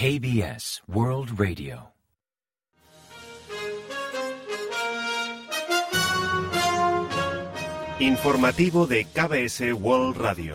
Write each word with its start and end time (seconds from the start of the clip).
KBS 0.00 0.82
World 0.88 1.38
Radio. 1.38 1.92
Informativo 7.98 8.86
de 8.86 9.04
KBS 9.04 9.74
World 9.74 10.16
Radio. 10.16 10.54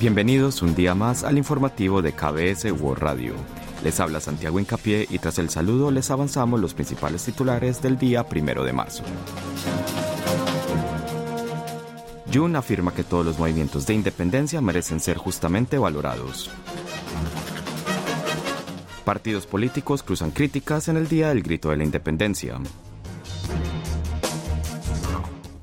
Bienvenidos 0.00 0.60
un 0.62 0.74
día 0.74 0.96
más 0.96 1.22
al 1.22 1.38
informativo 1.38 2.02
de 2.02 2.14
KBS 2.14 2.72
World 2.72 3.00
Radio. 3.00 3.34
Les 3.84 4.00
habla 4.00 4.18
Santiago 4.18 4.58
Incapié 4.58 5.06
y 5.08 5.20
tras 5.20 5.38
el 5.38 5.50
saludo 5.50 5.92
les 5.92 6.10
avanzamos 6.10 6.58
los 6.58 6.74
principales 6.74 7.24
titulares 7.24 7.80
del 7.80 7.96
día 7.96 8.24
primero 8.26 8.64
de 8.64 8.72
marzo. 8.72 9.04
Jun 12.34 12.56
afirma 12.56 12.92
que 12.92 13.04
todos 13.04 13.24
los 13.24 13.38
movimientos 13.38 13.86
de 13.86 13.94
independencia 13.94 14.60
merecen 14.60 14.98
ser 14.98 15.16
justamente 15.16 15.78
valorados. 15.78 16.50
Partidos 19.04 19.46
políticos 19.46 20.02
cruzan 20.02 20.32
críticas 20.32 20.88
en 20.88 20.96
el 20.96 21.06
Día 21.06 21.28
del 21.28 21.44
Grito 21.44 21.70
de 21.70 21.76
la 21.76 21.84
Independencia. 21.84 22.58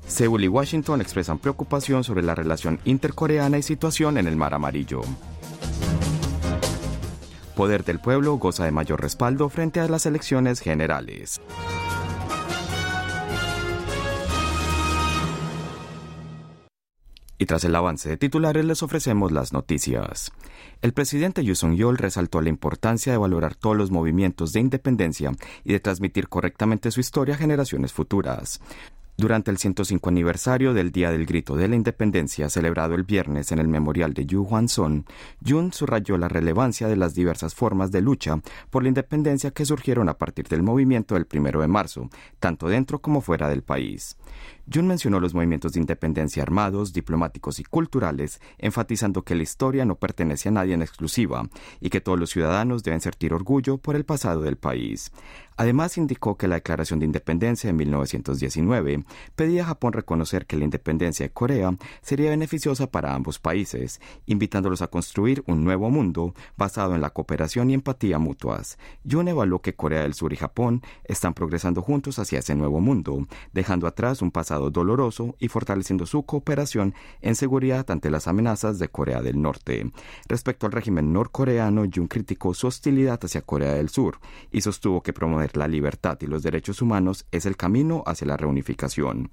Seúl 0.06 0.44
y 0.44 0.48
Washington 0.48 1.02
expresan 1.02 1.38
preocupación 1.38 2.04
sobre 2.04 2.22
la 2.22 2.34
relación 2.34 2.80
intercoreana 2.84 3.58
y 3.58 3.62
situación 3.62 4.16
en 4.16 4.26
el 4.26 4.36
Mar 4.36 4.54
Amarillo. 4.54 5.02
Poder 7.54 7.84
del 7.84 7.98
Pueblo 7.98 8.36
goza 8.36 8.64
de 8.64 8.70
mayor 8.70 9.02
respaldo 9.02 9.50
frente 9.50 9.80
a 9.80 9.88
las 9.88 10.06
elecciones 10.06 10.60
generales. 10.60 11.42
Y 17.42 17.46
tras 17.46 17.64
el 17.64 17.74
avance 17.74 18.08
de 18.08 18.16
titulares 18.16 18.64
les 18.64 18.84
ofrecemos 18.84 19.32
las 19.32 19.52
noticias. 19.52 20.30
El 20.80 20.92
presidente 20.92 21.42
Yoon 21.42 21.56
Suk-yeol 21.56 21.98
resaltó 21.98 22.40
la 22.40 22.50
importancia 22.50 23.10
de 23.10 23.18
valorar 23.18 23.56
todos 23.56 23.76
los 23.76 23.90
movimientos 23.90 24.52
de 24.52 24.60
independencia 24.60 25.32
y 25.64 25.72
de 25.72 25.80
transmitir 25.80 26.28
correctamente 26.28 26.92
su 26.92 27.00
historia 27.00 27.34
a 27.34 27.38
generaciones 27.38 27.92
futuras. 27.92 28.60
Durante 29.18 29.50
el 29.50 29.58
105 29.58 30.08
aniversario 30.08 30.72
del 30.72 30.90
Día 30.90 31.10
del 31.12 31.26
Grito 31.26 31.54
de 31.54 31.68
la 31.68 31.76
Independencia, 31.76 32.48
celebrado 32.48 32.94
el 32.94 33.04
viernes 33.04 33.52
en 33.52 33.58
el 33.58 33.68
memorial 33.68 34.14
de 34.14 34.24
Yu 34.24 34.42
Hwan-son, 34.42 35.04
Jun 35.46 35.72
subrayó 35.72 36.16
la 36.16 36.28
relevancia 36.28 36.88
de 36.88 36.96
las 36.96 37.14
diversas 37.14 37.54
formas 37.54 37.92
de 37.92 38.00
lucha 38.00 38.40
por 38.70 38.82
la 38.82 38.88
independencia 38.88 39.50
que 39.50 39.66
surgieron 39.66 40.08
a 40.08 40.16
partir 40.16 40.48
del 40.48 40.62
movimiento 40.62 41.14
del 41.14 41.26
1 41.30 41.60
de 41.60 41.68
marzo, 41.68 42.08
tanto 42.40 42.68
dentro 42.68 43.00
como 43.00 43.20
fuera 43.20 43.50
del 43.50 43.62
país. 43.62 44.16
Jun 44.72 44.86
mencionó 44.86 45.20
los 45.20 45.34
movimientos 45.34 45.72
de 45.72 45.80
independencia 45.80 46.42
armados, 46.42 46.92
diplomáticos 46.92 47.58
y 47.58 47.64
culturales, 47.64 48.40
enfatizando 48.58 49.22
que 49.22 49.34
la 49.34 49.42
historia 49.42 49.84
no 49.84 49.96
pertenece 49.96 50.48
a 50.48 50.52
nadie 50.52 50.74
en 50.74 50.82
exclusiva 50.82 51.48
y 51.80 51.90
que 51.90 52.00
todos 52.00 52.18
los 52.18 52.30
ciudadanos 52.30 52.82
deben 52.82 53.00
sentir 53.00 53.34
orgullo 53.34 53.76
por 53.76 53.94
el 53.94 54.04
pasado 54.04 54.40
del 54.40 54.56
país. 54.56 55.12
Además, 55.56 55.98
indicó 55.98 56.36
que 56.36 56.48
la 56.48 56.56
Declaración 56.56 56.98
de 56.98 57.06
Independencia 57.06 57.68
de 57.68 57.74
1919 57.74 59.04
pedía 59.36 59.62
a 59.62 59.66
Japón 59.66 59.92
reconocer 59.92 60.46
que 60.46 60.56
la 60.56 60.64
independencia 60.64 61.26
de 61.26 61.32
Corea 61.32 61.74
sería 62.00 62.30
beneficiosa 62.30 62.90
para 62.90 63.14
ambos 63.14 63.38
países, 63.38 64.00
invitándolos 64.26 64.82
a 64.82 64.88
construir 64.88 65.42
un 65.46 65.64
nuevo 65.64 65.90
mundo 65.90 66.34
basado 66.56 66.94
en 66.94 67.00
la 67.00 67.10
cooperación 67.10 67.70
y 67.70 67.74
empatía 67.74 68.18
mutuas. 68.18 68.78
Jun 69.08 69.28
evaluó 69.28 69.60
que 69.60 69.74
Corea 69.74 70.02
del 70.02 70.14
Sur 70.14 70.32
y 70.32 70.36
Japón 70.36 70.82
están 71.04 71.34
progresando 71.34 71.82
juntos 71.82 72.18
hacia 72.18 72.38
ese 72.38 72.54
nuevo 72.54 72.80
mundo, 72.80 73.26
dejando 73.52 73.86
atrás 73.86 74.22
un 74.22 74.30
pasado 74.30 74.70
doloroso 74.70 75.36
y 75.38 75.48
fortaleciendo 75.48 76.06
su 76.06 76.24
cooperación 76.24 76.94
en 77.20 77.34
seguridad 77.34 77.90
ante 77.90 78.10
las 78.10 78.26
amenazas 78.28 78.78
de 78.78 78.88
Corea 78.88 79.22
del 79.22 79.40
Norte. 79.40 79.90
Respecto 80.28 80.66
al 80.66 80.72
régimen 80.72 81.12
norcoreano, 81.12 81.84
Jun 81.92 82.08
criticó 82.08 82.54
su 82.54 82.66
hostilidad 82.66 83.20
hacia 83.22 83.42
Corea 83.42 83.74
del 83.74 83.88
Sur 83.88 84.18
y 84.50 84.60
sostuvo 84.60 85.02
que 85.02 85.12
promover 85.12 85.41
la 85.54 85.68
libertad 85.68 86.18
y 86.20 86.26
los 86.26 86.42
derechos 86.42 86.82
humanos 86.82 87.26
es 87.30 87.46
el 87.46 87.56
camino 87.56 88.02
hacia 88.06 88.26
la 88.26 88.36
reunificación. 88.36 89.30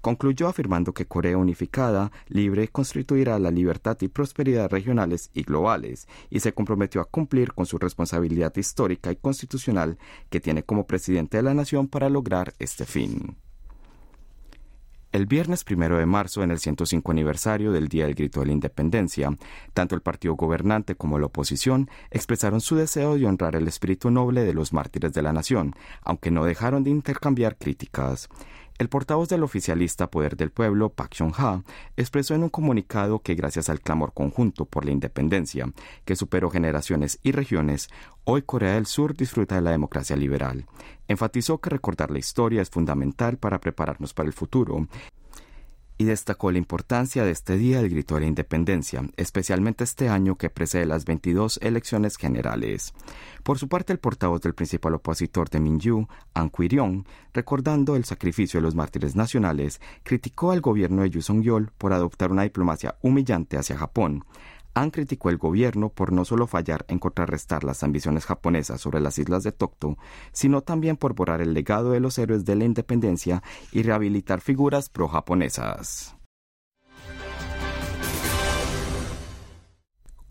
Concluyó 0.00 0.48
afirmando 0.48 0.92
que 0.92 1.06
Corea 1.06 1.38
unificada, 1.38 2.10
libre, 2.28 2.68
constituirá 2.68 3.38
la 3.38 3.50
libertad 3.50 3.96
y 4.00 4.08
prosperidad 4.08 4.70
regionales 4.70 5.30
y 5.32 5.42
globales, 5.42 6.08
y 6.30 6.40
se 6.40 6.52
comprometió 6.52 7.00
a 7.00 7.04
cumplir 7.04 7.52
con 7.52 7.66
su 7.66 7.78
responsabilidad 7.78 8.54
histórica 8.56 9.12
y 9.12 9.16
constitucional 9.16 9.98
que 10.28 10.40
tiene 10.40 10.64
como 10.64 10.86
presidente 10.86 11.36
de 11.36 11.44
la 11.44 11.54
nación 11.54 11.88
para 11.88 12.08
lograr 12.08 12.54
este 12.58 12.84
fin. 12.84 13.36
El 15.12 15.26
viernes 15.26 15.62
primero 15.62 15.98
de 15.98 16.06
marzo, 16.06 16.42
en 16.42 16.50
el 16.50 16.58
105 16.58 17.12
aniversario 17.12 17.70
del 17.70 17.88
Día 17.88 18.06
del 18.06 18.14
Grito 18.14 18.40
de 18.40 18.46
la 18.46 18.52
Independencia, 18.52 19.30
tanto 19.74 19.94
el 19.94 20.00
partido 20.00 20.36
gobernante 20.36 20.94
como 20.94 21.18
la 21.18 21.26
oposición 21.26 21.90
expresaron 22.10 22.62
su 22.62 22.76
deseo 22.76 23.18
de 23.18 23.26
honrar 23.26 23.54
el 23.54 23.68
espíritu 23.68 24.10
noble 24.10 24.42
de 24.42 24.54
los 24.54 24.72
mártires 24.72 25.12
de 25.12 25.20
la 25.20 25.34
nación, 25.34 25.74
aunque 26.00 26.30
no 26.30 26.46
dejaron 26.46 26.82
de 26.82 26.90
intercambiar 26.90 27.58
críticas. 27.58 28.30
El 28.78 28.88
portavoz 28.88 29.28
del 29.28 29.42
oficialista 29.42 30.10
Poder 30.10 30.36
del 30.36 30.50
Pueblo, 30.50 30.88
Pak 30.88 31.16
Jong-ha, 31.18 31.62
expresó 31.96 32.34
en 32.34 32.42
un 32.42 32.48
comunicado 32.48 33.20
que 33.20 33.34
gracias 33.34 33.68
al 33.68 33.80
clamor 33.80 34.12
conjunto 34.12 34.64
por 34.64 34.84
la 34.84 34.90
independencia, 34.90 35.72
que 36.04 36.16
superó 36.16 36.50
generaciones 36.50 37.18
y 37.22 37.32
regiones, 37.32 37.90
hoy 38.24 38.42
Corea 38.42 38.74
del 38.74 38.86
Sur 38.86 39.16
disfruta 39.16 39.54
de 39.54 39.60
la 39.60 39.70
democracia 39.70 40.16
liberal. 40.16 40.66
Enfatizó 41.06 41.58
que 41.58 41.70
recordar 41.70 42.10
la 42.10 42.18
historia 42.18 42.62
es 42.62 42.70
fundamental 42.70 43.36
para 43.36 43.60
prepararnos 43.60 44.14
para 44.14 44.26
el 44.26 44.32
futuro 44.32 44.88
y 46.02 46.04
destacó 46.04 46.50
la 46.50 46.58
importancia 46.58 47.24
de 47.24 47.30
este 47.30 47.56
día 47.56 47.80
del 47.80 47.88
grito 47.88 48.16
de 48.16 48.22
la 48.22 48.26
independencia, 48.26 49.08
especialmente 49.16 49.84
este 49.84 50.08
año 50.08 50.34
que 50.34 50.50
precede 50.50 50.84
las 50.84 51.04
22 51.04 51.60
elecciones 51.62 52.16
generales. 52.16 52.92
Por 53.44 53.60
su 53.60 53.68
parte, 53.68 53.92
el 53.92 54.00
portavoz 54.00 54.40
del 54.40 54.52
principal 54.52 54.94
opositor 54.94 55.48
de 55.48 55.60
Minju, 55.60 56.08
An 56.34 56.48
Kwirion, 56.48 57.06
recordando 57.32 57.94
el 57.94 58.04
sacrificio 58.04 58.58
de 58.58 58.62
los 58.62 58.74
mártires 58.74 59.14
nacionales, 59.14 59.80
criticó 60.02 60.50
al 60.50 60.60
gobierno 60.60 61.02
de 61.02 61.10
Yu 61.10 61.22
Song-yeol 61.22 61.70
por 61.78 61.92
adoptar 61.92 62.32
una 62.32 62.42
diplomacia 62.42 62.96
humillante 63.00 63.56
hacia 63.56 63.78
Japón. 63.78 64.24
Han 64.74 64.90
criticó 64.90 65.28
el 65.28 65.36
gobierno 65.36 65.90
por 65.90 66.12
no 66.12 66.24
solo 66.24 66.46
fallar 66.46 66.84
en 66.88 66.98
contrarrestar 66.98 67.62
las 67.62 67.82
ambiciones 67.82 68.24
japonesas 68.24 68.80
sobre 68.80 69.00
las 69.00 69.18
islas 69.18 69.42
de 69.42 69.52
Tokto, 69.52 69.98
sino 70.32 70.62
también 70.62 70.96
por 70.96 71.14
borrar 71.14 71.40
el 71.42 71.52
legado 71.52 71.90
de 71.90 72.00
los 72.00 72.18
héroes 72.18 72.44
de 72.44 72.56
la 72.56 72.64
independencia 72.64 73.42
y 73.70 73.82
rehabilitar 73.82 74.40
figuras 74.40 74.88
pro-japonesas. 74.88 76.16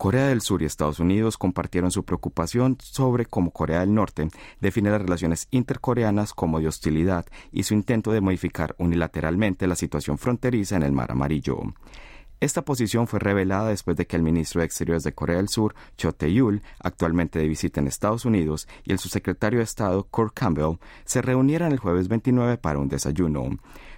Corea 0.02 0.26
del 0.26 0.40
Sur 0.40 0.62
y 0.62 0.64
Estados 0.64 0.98
Unidos 0.98 1.38
compartieron 1.38 1.92
su 1.92 2.04
preocupación 2.04 2.76
sobre 2.80 3.24
cómo 3.24 3.52
Corea 3.52 3.78
del 3.78 3.94
Norte 3.94 4.26
define 4.60 4.90
las 4.90 5.00
relaciones 5.00 5.46
intercoreanas 5.52 6.34
como 6.34 6.58
de 6.58 6.66
hostilidad 6.66 7.24
y 7.52 7.62
su 7.62 7.74
intento 7.74 8.10
de 8.10 8.20
modificar 8.20 8.74
unilateralmente 8.78 9.68
la 9.68 9.76
situación 9.76 10.18
fronteriza 10.18 10.74
en 10.74 10.82
el 10.82 10.90
Mar 10.90 11.12
Amarillo. 11.12 11.62
Esta 12.42 12.62
posición 12.62 13.06
fue 13.06 13.20
revelada 13.20 13.68
después 13.68 13.96
de 13.96 14.08
que 14.08 14.16
el 14.16 14.24
ministro 14.24 14.58
de 14.58 14.64
Exteriores 14.64 15.04
de 15.04 15.12
Corea 15.12 15.36
del 15.36 15.48
Sur, 15.48 15.76
Cho 15.96 16.12
Tae-yul, 16.12 16.60
actualmente 16.80 17.38
de 17.38 17.46
visita 17.46 17.78
en 17.78 17.86
Estados 17.86 18.24
Unidos, 18.24 18.66
y 18.82 18.90
el 18.90 18.98
subsecretario 18.98 19.60
de 19.60 19.64
Estado, 19.64 20.02
Kurt 20.10 20.34
Campbell, 20.34 20.80
se 21.04 21.22
reunieran 21.22 21.70
el 21.70 21.78
jueves 21.78 22.08
29 22.08 22.58
para 22.58 22.80
un 22.80 22.88
desayuno. 22.88 23.48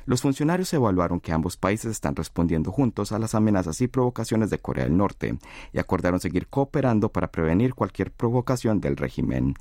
Los 0.05 0.21
funcionarios 0.21 0.75
evaluaron 0.75 1.21
que 1.21 1.33
ambos 1.33 1.57
países 1.57 1.91
están 1.91 2.17
respondiendo 2.17 2.71
juntos 2.71 3.13
a 3.13 3.19
las 3.19 3.35
amenazas 3.35 3.81
y 3.81 3.89
provocaciones 3.89 4.51
de 4.51 4.59
Corea 4.59 4.85
del 4.85 4.99
Norte 4.99 5.39
y 5.73 5.79
acordaron 5.79 6.21
seguir 6.21 6.49
cooperando 6.49 7.09
para 7.09 7.33
prevenir 7.33 7.73
cualquier 7.73 8.11
provocación 8.11 8.79
del 8.79 8.99
régimen. 8.99 9.55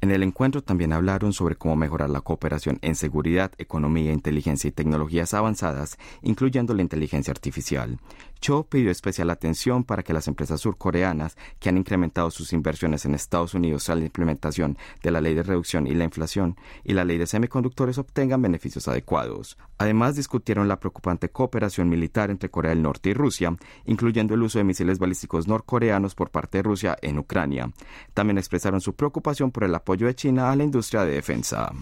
En 0.00 0.12
el 0.12 0.22
encuentro 0.22 0.62
también 0.62 0.92
hablaron 0.92 1.32
sobre 1.32 1.56
cómo 1.56 1.74
mejorar 1.74 2.08
la 2.08 2.20
cooperación 2.20 2.78
en 2.82 2.94
seguridad, 2.94 3.50
economía, 3.58 4.12
inteligencia 4.12 4.68
y 4.68 4.72
tecnologías 4.72 5.34
avanzadas, 5.34 5.98
incluyendo 6.22 6.72
la 6.72 6.82
inteligencia 6.82 7.32
artificial. 7.32 7.98
Cho 8.40 8.64
pidió 8.64 8.90
especial 8.90 9.30
atención 9.30 9.84
para 9.84 10.02
que 10.02 10.12
las 10.12 10.28
empresas 10.28 10.60
surcoreanas 10.60 11.36
que 11.58 11.68
han 11.68 11.76
incrementado 11.76 12.30
sus 12.30 12.52
inversiones 12.52 13.04
en 13.04 13.14
Estados 13.14 13.54
Unidos 13.54 13.84
tras 13.84 13.98
la 13.98 14.04
implementación 14.04 14.78
de 15.02 15.10
la 15.10 15.20
ley 15.20 15.34
de 15.34 15.42
reducción 15.42 15.86
y 15.86 15.94
la 15.94 16.04
inflación 16.04 16.56
y 16.84 16.94
la 16.94 17.04
ley 17.04 17.18
de 17.18 17.26
semiconductores 17.26 17.98
obtengan 17.98 18.42
beneficios 18.42 18.88
adecuados. 18.88 19.58
Además, 19.78 20.16
discutieron 20.16 20.68
la 20.68 20.80
preocupante 20.80 21.30
cooperación 21.30 21.88
militar 21.88 22.30
entre 22.30 22.50
Corea 22.50 22.70
del 22.70 22.82
Norte 22.82 23.10
y 23.10 23.14
Rusia, 23.14 23.56
incluyendo 23.86 24.34
el 24.34 24.42
uso 24.42 24.58
de 24.58 24.64
misiles 24.64 24.98
balísticos 24.98 25.46
norcoreanos 25.46 26.14
por 26.14 26.30
parte 26.30 26.58
de 26.58 26.62
Rusia 26.62 26.96
en 27.02 27.18
Ucrania. 27.18 27.70
También 28.14 28.38
expresaron 28.38 28.80
su 28.80 28.94
preocupación 28.94 29.50
por 29.50 29.64
el 29.64 29.74
apoyo 29.74 30.06
de 30.06 30.14
China 30.14 30.50
a 30.50 30.56
la 30.56 30.64
industria 30.64 31.04
de 31.04 31.12
defensa. 31.12 31.72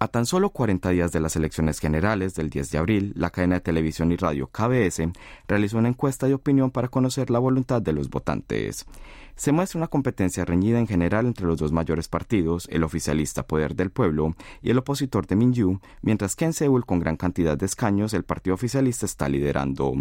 A 0.00 0.08
tan 0.08 0.26
solo 0.26 0.50
40 0.50 0.90
días 0.90 1.12
de 1.12 1.20
las 1.20 1.36
elecciones 1.36 1.78
generales 1.78 2.34
del 2.34 2.50
10 2.50 2.70
de 2.72 2.78
abril, 2.78 3.12
la 3.16 3.30
cadena 3.30 3.56
de 3.56 3.60
televisión 3.60 4.10
y 4.10 4.16
radio 4.16 4.48
KBS 4.48 5.08
realizó 5.46 5.78
una 5.78 5.88
encuesta 5.88 6.26
de 6.26 6.34
opinión 6.34 6.70
para 6.70 6.88
conocer 6.88 7.30
la 7.30 7.38
voluntad 7.38 7.80
de 7.80 7.92
los 7.92 8.10
votantes. 8.10 8.86
Se 9.36 9.50
muestra 9.50 9.78
una 9.78 9.88
competencia 9.88 10.44
reñida 10.44 10.78
en 10.78 10.86
general 10.86 11.26
entre 11.26 11.46
los 11.46 11.58
dos 11.58 11.72
mayores 11.72 12.06
partidos, 12.06 12.68
el 12.70 12.84
oficialista 12.84 13.46
Poder 13.46 13.74
del 13.74 13.90
Pueblo 13.90 14.36
y 14.62 14.70
el 14.70 14.78
opositor 14.78 15.26
de 15.26 15.34
Minyu, 15.34 15.80
mientras 16.02 16.36
que 16.36 16.44
en 16.44 16.52
Seúl, 16.52 16.86
con 16.86 17.00
gran 17.00 17.16
cantidad 17.16 17.58
de 17.58 17.66
escaños, 17.66 18.14
el 18.14 18.22
partido 18.22 18.54
oficialista 18.54 19.06
está 19.06 19.28
liderando. 19.28 19.92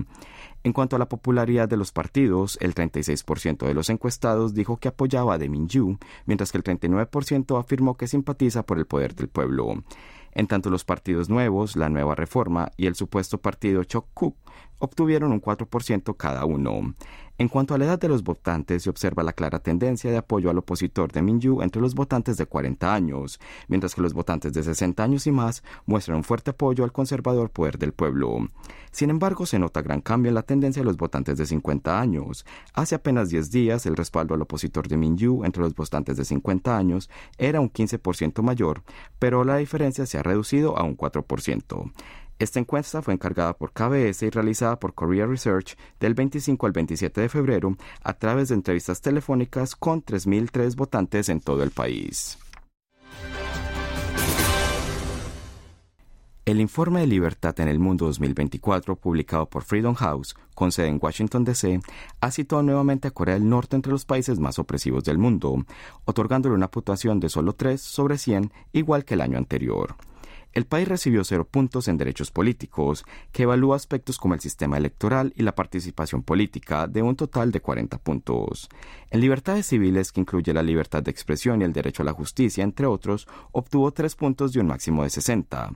En 0.63 0.71
cuanto 0.71 0.95
a 0.95 0.99
la 0.99 1.09
popularidad 1.09 1.67
de 1.67 1.77
los 1.77 1.91
partidos, 1.91 2.59
el 2.61 2.75
36% 2.75 3.65
de 3.65 3.73
los 3.73 3.89
encuestados 3.89 4.53
dijo 4.53 4.77
que 4.77 4.89
apoyaba 4.89 5.33
a 5.33 5.37
de 5.39 5.49
Minyu, 5.49 5.97
mientras 6.27 6.51
que 6.51 6.59
el 6.59 6.63
39% 6.63 7.59
afirmó 7.59 7.97
que 7.97 8.07
simpatiza 8.07 8.63
por 8.63 8.77
el 8.77 8.85
poder 8.85 9.15
del 9.15 9.29
pueblo. 9.29 9.83
En 10.31 10.47
tanto, 10.47 10.69
los 10.69 10.83
partidos 10.83 11.29
nuevos, 11.29 11.75
la 11.75 11.89
Nueva 11.89 12.15
Reforma 12.15 12.71
y 12.77 12.85
el 12.85 12.95
supuesto 12.95 13.39
partido 13.39 13.83
Chokkuk 13.83 14.35
obtuvieron 14.79 15.31
un 15.31 15.41
4% 15.41 16.15
cada 16.17 16.45
uno. 16.45 16.93
En 17.39 17.47
cuanto 17.47 17.73
a 17.73 17.79
la 17.79 17.85
edad 17.85 17.99
de 17.99 18.07
los 18.07 18.23
votantes, 18.23 18.83
se 18.83 18.91
observa 18.91 19.23
la 19.23 19.33
clara 19.33 19.57
tendencia 19.59 20.11
de 20.11 20.17
apoyo 20.17 20.51
al 20.51 20.57
opositor 20.59 21.11
de 21.11 21.23
Minyu 21.23 21.63
entre 21.63 21.81
los 21.81 21.95
votantes 21.95 22.37
de 22.37 22.45
40 22.45 22.93
años, 22.93 23.39
mientras 23.67 23.95
que 23.95 24.01
los 24.01 24.13
votantes 24.13 24.53
de 24.53 24.61
60 24.61 25.03
años 25.03 25.25
y 25.25 25.31
más 25.31 25.63
muestran 25.87 26.17
un 26.17 26.23
fuerte 26.23 26.51
apoyo 26.51 26.83
al 26.83 26.91
conservador 26.91 27.49
poder 27.49 27.79
del 27.79 27.91
pueblo. 27.91 28.49
Sin 28.91 29.09
embargo, 29.09 29.47
se 29.47 29.57
nota 29.57 29.81
gran 29.81 30.01
cambio 30.01 30.29
en 30.29 30.35
la 30.35 30.43
tendencia 30.43 30.81
de 30.81 30.85
los 30.85 30.97
votantes 30.97 31.39
de 31.39 31.47
50 31.47 31.99
años. 31.99 32.45
Hace 32.75 32.93
apenas 32.93 33.29
10 33.29 33.49
días, 33.49 33.87
el 33.87 33.95
respaldo 33.95 34.35
al 34.35 34.41
opositor 34.43 34.87
de 34.87 34.97
Minyu 34.97 35.43
entre 35.43 35.63
los 35.63 35.73
votantes 35.73 36.17
de 36.17 36.25
50 36.25 36.77
años 36.77 37.09
era 37.39 37.59
un 37.59 37.71
15% 37.71 38.43
mayor, 38.43 38.83
pero 39.17 39.43
la 39.43 39.57
diferencia 39.57 40.05
se 40.05 40.19
ha 40.19 40.23
reducido 40.23 40.77
a 40.77 40.83
un 40.83 40.95
4%. 40.95 41.91
Esta 42.43 42.59
encuesta 42.59 43.01
fue 43.01 43.13
encargada 43.13 43.53
por 43.53 43.71
KBS 43.71 44.23
y 44.23 44.29
realizada 44.29 44.77
por 44.77 44.93
Korea 44.93 45.25
Research 45.25 45.77
del 46.01 46.13
25 46.13 46.65
al 46.65 46.73
27 46.73 47.21
de 47.21 47.29
febrero 47.29 47.77
a 48.03 48.13
través 48.15 48.49
de 48.49 48.55
entrevistas 48.55 48.99
telefónicas 48.99 49.77
con 49.77 50.03
3.003 50.03 50.75
votantes 50.75 51.29
en 51.29 51.39
todo 51.39 51.63
el 51.63 51.71
país. 51.71 52.37
El 56.43 56.59
informe 56.59 56.99
de 56.99 57.07
libertad 57.07 57.57
en 57.61 57.69
el 57.69 57.79
mundo 57.79 58.07
2024, 58.07 58.97
publicado 58.97 59.45
por 59.45 59.63
Freedom 59.63 59.95
House, 59.95 60.35
con 60.53 60.73
sede 60.73 60.87
en 60.87 60.99
Washington, 61.01 61.45
D.C., 61.45 61.79
ha 62.19 62.29
situado 62.31 62.61
nuevamente 62.61 63.07
a 63.07 63.11
Corea 63.11 63.35
del 63.35 63.47
Norte 63.47 63.77
entre 63.77 63.93
los 63.93 64.03
países 64.03 64.39
más 64.39 64.59
opresivos 64.59 65.05
del 65.05 65.17
mundo, 65.17 65.65
otorgándole 66.03 66.55
una 66.55 66.69
puntuación 66.69 67.21
de 67.21 67.29
solo 67.29 67.53
3 67.53 67.79
sobre 67.79 68.17
100, 68.17 68.51
igual 68.73 69.05
que 69.05 69.13
el 69.13 69.21
año 69.21 69.37
anterior. 69.37 69.95
El 70.53 70.65
país 70.65 70.87
recibió 70.87 71.23
cero 71.23 71.47
puntos 71.49 71.87
en 71.87 71.97
derechos 71.97 72.29
políticos, 72.29 73.05
que 73.31 73.43
evalúa 73.43 73.75
aspectos 73.75 74.19
como 74.19 74.35
el 74.35 74.39
sistema 74.39 74.77
electoral 74.77 75.33
y 75.35 75.41
la 75.41 75.55
participación 75.55 76.21
política, 76.21 76.87
de 76.87 77.01
un 77.01 77.15
total 77.15 77.51
de 77.51 77.59
40 77.59 77.97
puntos. 77.97 78.69
En 79.09 79.19
libertades 79.19 79.65
civiles, 79.65 80.11
que 80.11 80.21
incluye 80.21 80.53
la 80.53 80.61
libertad 80.61 81.01
de 81.01 81.09
expresión 81.09 81.61
y 81.61 81.65
el 81.65 81.73
derecho 81.73 82.03
a 82.03 82.05
la 82.05 82.13
justicia, 82.13 82.63
entre 82.63 82.85
otros, 82.85 83.27
obtuvo 83.51 83.91
tres 83.91 84.15
puntos 84.15 84.53
de 84.53 84.59
un 84.59 84.67
máximo 84.67 85.03
de 85.03 85.09
60. 85.09 85.71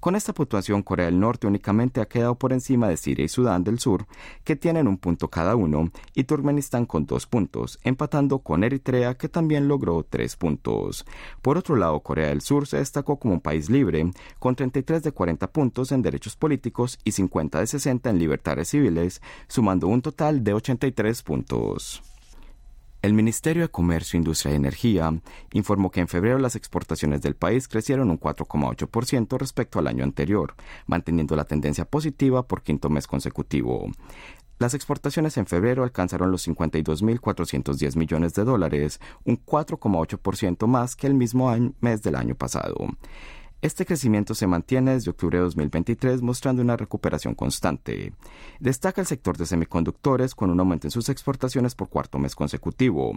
Con 0.00 0.14
esta 0.14 0.32
puntuación, 0.32 0.82
Corea 0.82 1.06
del 1.06 1.18
Norte 1.18 1.48
únicamente 1.48 2.00
ha 2.00 2.06
quedado 2.06 2.36
por 2.36 2.52
encima 2.52 2.88
de 2.88 2.96
Siria 2.96 3.24
y 3.24 3.28
Sudán 3.28 3.64
del 3.64 3.80
Sur, 3.80 4.06
que 4.44 4.54
tienen 4.54 4.86
un 4.86 4.96
punto 4.96 5.28
cada 5.28 5.56
uno, 5.56 5.90
y 6.14 6.24
Turkmenistán 6.24 6.86
con 6.86 7.04
dos 7.04 7.26
puntos, 7.26 7.80
empatando 7.82 8.38
con 8.38 8.62
Eritrea, 8.62 9.16
que 9.16 9.28
también 9.28 9.66
logró 9.66 10.06
tres 10.08 10.36
puntos. 10.36 11.04
Por 11.42 11.58
otro 11.58 11.74
lado, 11.74 11.98
Corea 12.00 12.28
del 12.28 12.42
Sur 12.42 12.68
se 12.68 12.76
destacó 12.76 13.18
como 13.18 13.34
un 13.34 13.40
país 13.40 13.70
libre, 13.70 14.08
con 14.38 14.54
33 14.54 15.02
de 15.02 15.10
40 15.10 15.50
puntos 15.50 15.90
en 15.90 16.02
derechos 16.02 16.36
políticos 16.36 17.00
y 17.02 17.12
50 17.12 17.58
de 17.58 17.66
60 17.66 18.10
en 18.10 18.18
libertades 18.20 18.68
civiles, 18.68 19.20
sumando 19.48 19.88
un 19.88 20.00
total 20.00 20.44
de 20.44 20.54
83 20.54 21.22
puntos. 21.24 22.02
El 23.00 23.14
Ministerio 23.14 23.62
de 23.62 23.68
Comercio, 23.68 24.16
Industria 24.16 24.52
y 24.52 24.56
Energía 24.56 25.12
informó 25.52 25.90
que 25.90 26.00
en 26.00 26.08
febrero 26.08 26.38
las 26.38 26.56
exportaciones 26.56 27.22
del 27.22 27.36
país 27.36 27.68
crecieron 27.68 28.10
un 28.10 28.18
4,8% 28.18 29.38
respecto 29.38 29.78
al 29.78 29.86
año 29.86 30.02
anterior, 30.02 30.54
manteniendo 30.86 31.36
la 31.36 31.44
tendencia 31.44 31.84
positiva 31.84 32.48
por 32.48 32.62
quinto 32.62 32.90
mes 32.90 33.06
consecutivo. 33.06 33.86
Las 34.58 34.74
exportaciones 34.74 35.36
en 35.36 35.46
febrero 35.46 35.84
alcanzaron 35.84 36.32
los 36.32 36.48
52.410 36.48 37.96
millones 37.96 38.34
de 38.34 38.42
dólares, 38.42 39.00
un 39.24 39.38
4,8% 39.44 40.66
más 40.66 40.96
que 40.96 41.06
el 41.06 41.14
mismo 41.14 41.54
mes 41.80 42.02
del 42.02 42.16
año 42.16 42.34
pasado. 42.34 42.74
Este 43.60 43.84
crecimiento 43.84 44.36
se 44.36 44.46
mantiene 44.46 44.92
desde 44.92 45.10
octubre 45.10 45.38
de 45.38 45.42
2023 45.42 46.22
mostrando 46.22 46.62
una 46.62 46.76
recuperación 46.76 47.34
constante. 47.34 48.12
Destaca 48.60 49.00
el 49.00 49.06
sector 49.08 49.36
de 49.36 49.46
semiconductores 49.46 50.36
con 50.36 50.50
un 50.50 50.60
aumento 50.60 50.86
en 50.86 50.92
sus 50.92 51.08
exportaciones 51.08 51.74
por 51.74 51.88
cuarto 51.88 52.20
mes 52.20 52.36
consecutivo. 52.36 53.14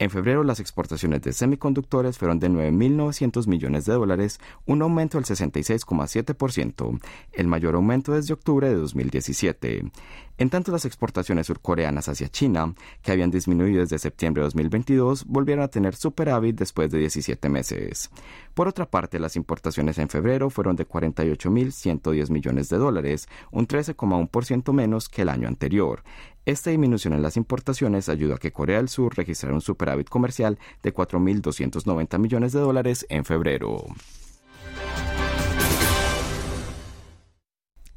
En 0.00 0.10
febrero 0.10 0.44
las 0.44 0.60
exportaciones 0.60 1.22
de 1.22 1.32
semiconductores 1.32 2.18
fueron 2.18 2.38
de 2.38 2.48
9.900 2.48 3.48
millones 3.48 3.84
de 3.84 3.94
dólares, 3.94 4.38
un 4.64 4.80
aumento 4.82 5.18
del 5.18 5.24
66,7%, 5.24 7.00
el 7.32 7.46
mayor 7.48 7.74
aumento 7.74 8.12
desde 8.12 8.34
octubre 8.34 8.68
de 8.68 8.76
2017. 8.76 9.90
En 10.38 10.50
tanto, 10.50 10.70
las 10.70 10.84
exportaciones 10.84 11.48
surcoreanas 11.48 12.08
hacia 12.08 12.28
China, 12.28 12.72
que 13.02 13.10
habían 13.10 13.32
disminuido 13.32 13.80
desde 13.80 13.98
septiembre 13.98 14.42
de 14.42 14.46
2022, 14.46 15.24
volvieron 15.24 15.64
a 15.64 15.68
tener 15.68 15.96
superávit 15.96 16.56
después 16.56 16.92
de 16.92 16.98
17 17.00 17.48
meses. 17.48 18.08
Por 18.54 18.68
otra 18.68 18.88
parte, 18.88 19.18
las 19.18 19.34
importaciones 19.34 19.98
en 19.98 20.08
febrero 20.08 20.48
fueron 20.48 20.76
de 20.76 20.86
48.110 20.86 22.30
millones 22.30 22.68
de 22.68 22.78
dólares, 22.78 23.28
un 23.50 23.66
13,1% 23.66 24.72
menos 24.72 25.08
que 25.08 25.22
el 25.22 25.28
año 25.28 25.48
anterior. 25.48 26.04
Esta 26.48 26.70
disminución 26.70 27.12
en 27.12 27.20
las 27.20 27.36
importaciones 27.36 28.08
ayudó 28.08 28.32
a 28.32 28.38
que 28.38 28.52
Corea 28.52 28.78
del 28.78 28.88
Sur 28.88 29.14
registrara 29.14 29.54
un 29.54 29.60
superávit 29.60 30.08
comercial 30.08 30.58
de 30.82 30.94
4.290 30.94 32.18
millones 32.18 32.54
de 32.54 32.60
dólares 32.60 33.04
en 33.10 33.26
febrero. 33.26 33.84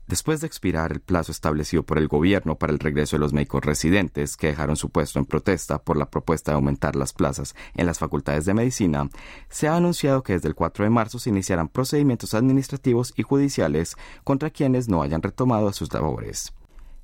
Después 0.06 0.42
de 0.42 0.48
expirar 0.48 0.92
el 0.92 1.00
plazo 1.00 1.31
establecido 1.31 1.83
por 1.83 1.98
el 1.98 2.09
gobierno 2.09 2.57
para 2.57 2.74
el 2.74 2.80
regreso 2.80 3.15
de 3.15 3.21
los 3.21 3.31
médicos 3.31 3.63
residentes 3.63 4.36
que 4.36 4.48
dejaron 4.48 4.75
su 4.75 4.89
puesto 4.89 5.18
en 5.18 5.25
protesta 5.27 5.81
por 5.81 5.95
la 5.95 6.09
propuesta 6.09 6.51
de 6.51 6.56
aumentar 6.56 6.98
las 6.98 7.13
plazas 7.13 7.56
en 7.75 7.86
las 7.86 8.00
facultades 8.00 8.44
de 8.44 8.53
medicina, 8.53 9.09
se 9.48 9.69
ha 9.69 9.77
anunciado 9.77 10.24
que 10.24 10.33
desde 10.33 10.50
el 10.50 10.56
4 10.56 10.83
de 10.83 10.89
marzo 10.89 11.19
se 11.19 11.30
iniciarán 11.30 11.69
procedimientos 11.69 12.33
administrativos 12.33 13.13
y 13.15 13.24
judiciales 13.24 13.95
contra 14.25 14.50
quienes 14.50 14.89
no 14.89 15.03
hayan 15.03 15.21
retomado 15.21 15.71
sus 15.71 15.94
labores. 15.94 16.51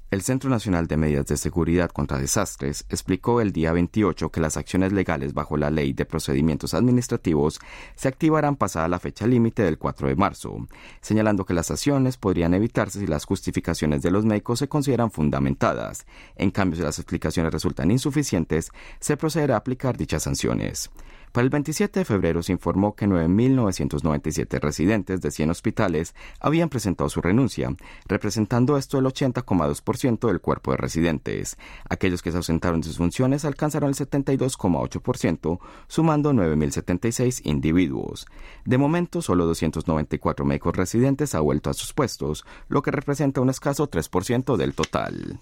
El 0.09 0.21
Centro 0.21 0.50
Nacional 0.50 0.88
de 0.88 0.95
Medidas 0.95 1.25
de 1.25 1.36
Seguridad 1.36 1.89
contra 1.89 2.18
Desastres 2.18 2.86
explicó 2.88 3.42
el 3.42 3.51
día 3.51 3.74
28 3.74 4.31
que 4.31 4.39
las 4.39 4.56
acciones 4.56 4.94
legales 4.94 5.33
bajo 5.33 5.57
la 5.57 5.69
Ley 5.69 5.92
de 5.92 6.06
Procedimientos 6.06 6.74
Administrativos 6.74 7.59
se 7.98 8.07
activarán 8.07 8.56
pasada 8.56 8.88
la 8.88 9.00
fecha 9.00 9.27
límite 9.27 9.63
del 9.63 9.77
4 9.77 10.07
de 10.07 10.15
marzo, 10.15 10.65
señalando 11.01 11.44
que 11.44 11.54
las 11.54 11.71
acciones 11.71 12.15
podrían 12.15 12.54
evitarse 12.54 13.01
si 13.01 13.07
las 13.07 13.25
justificaciones 13.25 14.01
de 14.01 14.12
los 14.12 14.24
médicos 14.24 14.59
se 14.59 14.69
consideran 14.69 15.12
fundamentadas. 15.12 16.06
En 16.38 16.51
cambio, 16.51 16.77
si 16.77 16.83
las 16.83 17.00
explicaciones 17.00 17.51
resultan 17.51 17.91
insuficientes, 17.91 18.72
se 19.01 19.17
procederá 19.17 19.55
a 19.55 19.58
aplicar 19.58 19.98
dichas 19.98 20.24
sanciones. 20.24 20.89
Para 21.34 21.43
el 21.43 21.50
27 21.50 22.00
de 22.00 22.05
febrero 22.05 22.41
se 22.41 22.53
informó 22.53 22.96
que 22.96 23.05
9.997 23.05 24.60
residentes 24.62 25.22
de 25.22 25.29
100 25.29 25.51
hospitales 25.51 26.15
habían 26.39 26.70
presentado 26.70 27.10
su 27.10 27.22
renuncia, 27.22 27.75
representando 28.08 28.77
esto 28.77 28.98
el 28.98 29.05
80,2% 29.05 29.97
del 30.01 30.42
cuerpo 30.42 30.72
de 30.72 30.77
residentes. 30.77 31.58
Aquellos 31.89 32.22
que 32.22 32.32
se 32.32 32.38
ausentaron 32.38 32.82
de 32.82 32.88
sus 32.88 32.98
funciones 32.98 33.46
alcanzaron 33.46 33.89
el 33.89 33.96
72,8%, 33.96 35.60
sumando 35.88 36.34
9.076 36.34 37.42
individuos. 37.46 38.27
De 38.66 38.77
momento, 38.77 39.22
solo 39.22 39.46
294 39.46 40.46
médicos 40.46 40.75
residentes 40.75 41.34
han 41.36 41.44
vuelto 41.44 41.70
a 41.70 41.74
sus 41.74 41.94
puestos, 41.94 42.46
lo 42.68 42.82
que 42.82 42.92
representa 42.92 43.42
un 43.42 43.50
escaso 43.50 43.89
3% 43.89 44.56
del 44.58 44.75
total. 44.75 45.39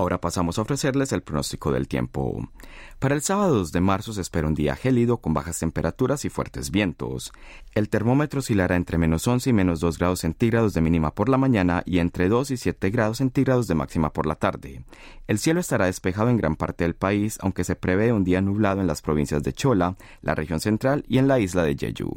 Ahora 0.00 0.18
pasamos 0.18 0.58
a 0.58 0.62
ofrecerles 0.62 1.12
el 1.12 1.20
pronóstico 1.20 1.72
del 1.72 1.86
tiempo. 1.86 2.48
Para 2.98 3.14
el 3.14 3.20
sábado 3.20 3.56
2 3.56 3.70
de 3.70 3.82
marzo 3.82 4.14
se 4.14 4.22
espera 4.22 4.48
un 4.48 4.54
día 4.54 4.74
gélido 4.74 5.18
con 5.18 5.34
bajas 5.34 5.58
temperaturas 5.58 6.24
y 6.24 6.30
fuertes 6.30 6.70
vientos. 6.70 7.32
El 7.74 7.90
termómetro 7.90 8.38
oscilará 8.40 8.76
entre 8.76 8.96
menos 8.96 9.28
11 9.28 9.50
y 9.50 9.52
menos 9.52 9.78
2 9.80 9.98
grados 9.98 10.20
centígrados 10.20 10.72
de 10.72 10.80
mínima 10.80 11.14
por 11.14 11.28
la 11.28 11.36
mañana 11.36 11.82
y 11.84 11.98
entre 11.98 12.30
2 12.30 12.50
y 12.50 12.56
7 12.56 12.88
grados 12.88 13.18
centígrados 13.18 13.66
de 13.66 13.74
máxima 13.74 14.10
por 14.10 14.24
la 14.24 14.36
tarde. 14.36 14.86
El 15.26 15.38
cielo 15.38 15.60
estará 15.60 15.84
despejado 15.84 16.30
en 16.30 16.38
gran 16.38 16.56
parte 16.56 16.84
del 16.84 16.94
país, 16.94 17.36
aunque 17.42 17.64
se 17.64 17.76
prevé 17.76 18.14
un 18.14 18.24
día 18.24 18.40
nublado 18.40 18.80
en 18.80 18.86
las 18.86 19.02
provincias 19.02 19.42
de 19.42 19.52
Chola, 19.52 19.96
la 20.22 20.34
región 20.34 20.60
central 20.60 21.04
y 21.08 21.18
en 21.18 21.28
la 21.28 21.40
isla 21.40 21.62
de 21.62 21.76
Jeju. 21.76 22.16